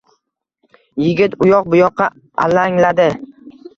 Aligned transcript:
Yigit 1.01 1.31
uyoq-buyoqqa 1.47 2.05
alangladi 2.47 3.09